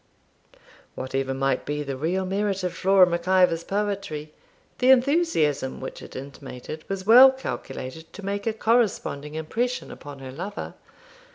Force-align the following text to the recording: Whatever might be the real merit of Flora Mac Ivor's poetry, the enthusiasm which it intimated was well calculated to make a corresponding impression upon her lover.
Whatever 0.95 1.31
might 1.35 1.63
be 1.63 1.83
the 1.83 1.95
real 1.95 2.25
merit 2.25 2.63
of 2.63 2.73
Flora 2.73 3.05
Mac 3.05 3.27
Ivor's 3.27 3.63
poetry, 3.63 4.33
the 4.79 4.89
enthusiasm 4.89 5.79
which 5.79 6.01
it 6.01 6.15
intimated 6.15 6.83
was 6.89 7.05
well 7.05 7.31
calculated 7.31 8.11
to 8.13 8.25
make 8.25 8.47
a 8.47 8.53
corresponding 8.53 9.35
impression 9.35 9.91
upon 9.91 10.17
her 10.17 10.31
lover. 10.31 10.73